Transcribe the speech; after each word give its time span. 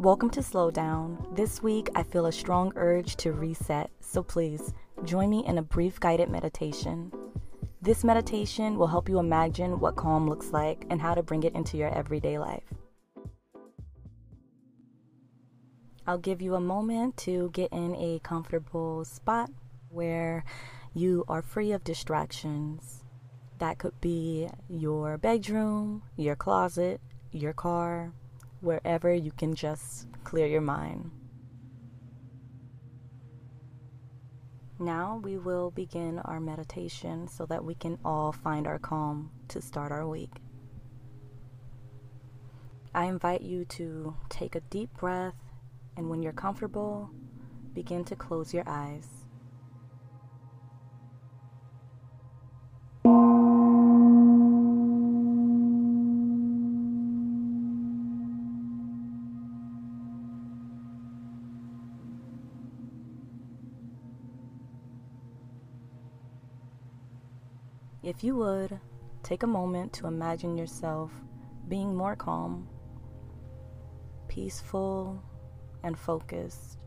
Welcome 0.00 0.30
to 0.30 0.42
Slow 0.42 0.70
Down. 0.70 1.26
This 1.34 1.62
week, 1.62 1.90
I 1.94 2.04
feel 2.04 2.24
a 2.24 2.32
strong 2.32 2.72
urge 2.74 3.16
to 3.16 3.32
reset, 3.32 3.90
so 4.00 4.22
please 4.22 4.72
join 5.04 5.28
me 5.28 5.44
in 5.44 5.58
a 5.58 5.62
brief 5.62 6.00
guided 6.00 6.30
meditation. 6.30 7.12
This 7.82 8.02
meditation 8.02 8.78
will 8.78 8.86
help 8.86 9.10
you 9.10 9.18
imagine 9.18 9.78
what 9.78 9.96
calm 9.96 10.26
looks 10.26 10.52
like 10.52 10.86
and 10.88 11.02
how 11.02 11.14
to 11.14 11.22
bring 11.22 11.42
it 11.42 11.54
into 11.54 11.76
your 11.76 11.94
everyday 11.94 12.38
life. 12.38 12.62
I'll 16.06 16.16
give 16.16 16.40
you 16.40 16.54
a 16.54 16.60
moment 16.62 17.18
to 17.18 17.50
get 17.52 17.70
in 17.70 17.94
a 17.96 18.20
comfortable 18.20 19.04
spot 19.04 19.50
where 19.90 20.46
you 20.94 21.26
are 21.28 21.42
free 21.42 21.72
of 21.72 21.84
distractions. 21.84 23.04
That 23.58 23.76
could 23.76 24.00
be 24.00 24.48
your 24.66 25.18
bedroom, 25.18 26.04
your 26.16 26.36
closet, 26.36 27.02
your 27.32 27.52
car, 27.52 28.14
wherever 28.60 29.12
you 29.12 29.32
can 29.32 29.54
just 29.54 30.06
clear 30.24 30.46
your 30.46 30.60
mind. 30.60 31.10
Now 34.78 35.20
we 35.22 35.36
will 35.36 35.70
begin 35.70 36.18
our 36.20 36.40
meditation 36.40 37.28
so 37.28 37.44
that 37.46 37.64
we 37.64 37.74
can 37.74 37.98
all 38.04 38.32
find 38.32 38.66
our 38.66 38.78
calm 38.78 39.30
to 39.48 39.60
start 39.60 39.92
our 39.92 40.08
week. 40.08 40.32
I 42.94 43.04
invite 43.04 43.42
you 43.42 43.66
to 43.66 44.16
take 44.30 44.54
a 44.54 44.60
deep 44.60 44.92
breath, 44.96 45.34
and 45.96 46.08
when 46.08 46.22
you're 46.22 46.32
comfortable, 46.32 47.10
begin 47.74 48.04
to 48.06 48.16
close 48.16 48.52
your 48.52 48.64
eyes. 48.66 49.06
If 68.02 68.24
you 68.24 68.34
would, 68.36 68.80
take 69.22 69.42
a 69.42 69.46
moment 69.46 69.92
to 69.94 70.06
imagine 70.06 70.56
yourself 70.56 71.12
being 71.68 71.94
more 71.94 72.16
calm, 72.16 72.66
peaceful, 74.26 75.22
and 75.82 75.98
focused. 75.98 76.78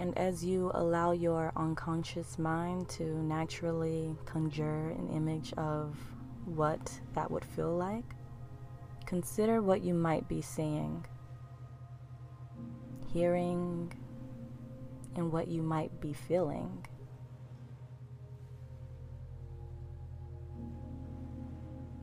And 0.00 0.16
as 0.18 0.44
you 0.44 0.72
allow 0.74 1.12
your 1.12 1.52
unconscious 1.56 2.38
mind 2.38 2.88
to 2.90 3.04
naturally 3.04 4.16
conjure 4.24 4.90
an 4.90 5.10
image 5.14 5.52
of 5.54 5.96
what 6.44 6.92
that 7.14 7.30
would 7.30 7.44
feel 7.44 7.76
like, 7.76 8.14
consider 9.06 9.62
what 9.62 9.82
you 9.82 9.94
might 9.94 10.28
be 10.28 10.42
seeing, 10.42 11.04
hearing, 13.12 13.92
and 15.18 15.32
what 15.32 15.48
you 15.48 15.62
might 15.62 16.00
be 16.00 16.12
feeling. 16.12 16.86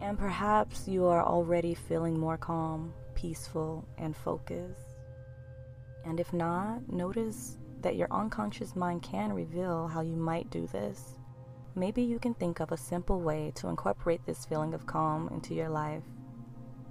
And 0.02 0.19
perhaps 0.19 0.88
you 0.88 1.05
are 1.05 1.23
already 1.23 1.73
feeling 1.73 2.19
more 2.19 2.38
calm, 2.38 2.94
peaceful, 3.16 3.88
and 3.97 4.16
focused. 4.16 4.97
And 6.03 6.19
if 6.19 6.33
not, 6.33 6.88
notice 6.91 7.57
that 7.81 7.95
your 7.95 8.09
unconscious 8.11 8.75
mind 8.75 9.02
can 9.02 9.31
reveal 9.33 9.88
how 9.88 10.02
you 10.02 10.17
might 10.17 10.50
do 10.52 10.67
this. 10.67 11.13
Maybe 11.73 12.03
you 12.03 12.19
can 12.19 12.33
think 12.33 12.59
of 12.59 12.72
a 12.72 12.77
simple 12.77 13.22
way 13.22 13.53
to 13.55 13.69
incorporate 13.69 14.25
this 14.25 14.45
feeling 14.45 14.73
of 14.73 14.85
calm 14.85 15.29
into 15.29 15.55
your 15.55 15.69
life 15.69 16.03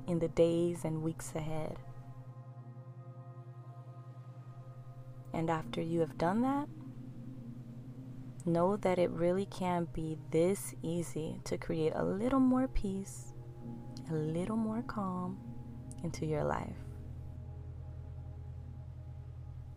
in 0.09 0.19
the 0.19 0.29
days 0.29 0.85
and 0.85 1.03
weeks 1.03 1.35
ahead. 1.35 1.79
And 5.35 5.51
after 5.51 5.83
you 5.83 5.99
have 6.01 6.17
done 6.17 6.43
that, 6.43 6.69
know 8.47 8.77
that 8.77 8.99
it 9.01 9.11
really 9.11 9.47
can 9.47 9.89
be 9.93 10.17
this 10.31 10.75
easy 10.81 11.41
to 11.45 11.59
create 11.59 11.93
a 11.97 12.05
little 12.05 12.39
more 12.39 12.69
peace, 12.69 13.33
a 14.11 14.15
little 14.15 14.57
more 14.57 14.83
calm 14.83 15.37
into 16.05 16.25
your 16.25 16.45
life. 16.45 16.77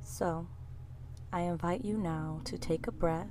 So, 0.03 0.47
I 1.33 1.41
invite 1.41 1.83
you 1.83 1.97
now 1.97 2.41
to 2.45 2.57
take 2.57 2.85
a 2.85 2.91
breath 2.91 3.27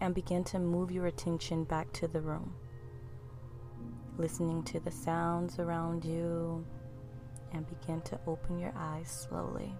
and 0.00 0.14
begin 0.14 0.44
to 0.44 0.58
move 0.60 0.92
your 0.92 1.06
attention 1.06 1.64
back 1.64 1.92
to 1.94 2.08
the 2.08 2.20
room, 2.20 2.54
listening 4.16 4.62
to 4.64 4.80
the 4.80 4.90
sounds 4.92 5.58
around 5.58 6.04
you 6.04 6.64
and 7.52 7.66
begin 7.68 8.00
to 8.02 8.18
open 8.26 8.58
your 8.58 8.72
eyes 8.76 9.08
slowly. 9.28 9.74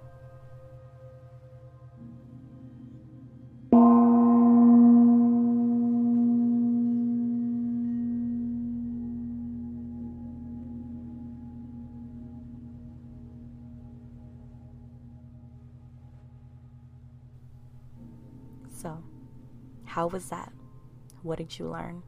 So, 18.81 19.03
how 19.85 20.07
was 20.07 20.31
that? 20.31 20.51
What 21.23 21.37
did 21.37 21.59
you 21.59 21.69
learn? 21.69 22.03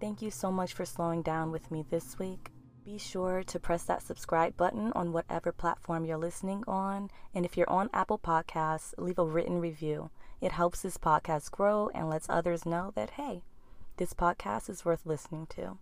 Thank 0.00 0.22
you 0.22 0.30
so 0.30 0.52
much 0.52 0.74
for 0.74 0.84
slowing 0.84 1.22
down 1.22 1.50
with 1.50 1.70
me 1.72 1.84
this 1.90 2.18
week. 2.18 2.51
Be 2.84 2.98
sure 2.98 3.44
to 3.44 3.60
press 3.60 3.84
that 3.84 4.02
subscribe 4.02 4.56
button 4.56 4.92
on 4.94 5.12
whatever 5.12 5.52
platform 5.52 6.04
you're 6.04 6.18
listening 6.18 6.64
on. 6.66 7.10
And 7.32 7.44
if 7.44 7.56
you're 7.56 7.70
on 7.70 7.88
Apple 7.94 8.18
Podcasts, 8.18 8.92
leave 8.98 9.20
a 9.20 9.24
written 9.24 9.60
review. 9.60 10.10
It 10.40 10.50
helps 10.50 10.82
this 10.82 10.98
podcast 10.98 11.52
grow 11.52 11.90
and 11.94 12.08
lets 12.08 12.28
others 12.28 12.66
know 12.66 12.92
that, 12.96 13.10
hey, 13.10 13.42
this 13.98 14.14
podcast 14.14 14.68
is 14.68 14.84
worth 14.84 15.06
listening 15.06 15.46
to. 15.54 15.78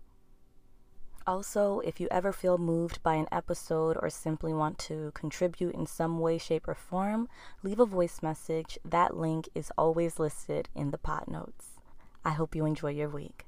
Also, 1.25 1.79
if 1.79 1.99
you 1.99 2.07
ever 2.11 2.31
feel 2.31 2.59
moved 2.59 3.01
by 3.01 3.15
an 3.15 3.27
episode 3.31 3.97
or 3.99 4.09
simply 4.09 4.53
want 4.53 4.77
to 4.79 5.11
contribute 5.15 5.73
in 5.73 5.87
some 5.87 6.19
way, 6.19 6.37
shape, 6.37 6.67
or 6.67 6.75
form, 6.75 7.27
leave 7.63 7.79
a 7.79 7.85
voice 7.85 8.21
message. 8.21 8.77
That 8.85 9.17
link 9.17 9.49
is 9.55 9.71
always 9.77 10.19
listed 10.19 10.69
in 10.75 10.91
the 10.91 10.97
pod 10.97 11.27
notes. 11.27 11.79
I 12.23 12.31
hope 12.31 12.55
you 12.55 12.65
enjoy 12.65 12.91
your 12.91 13.09
week. 13.09 13.45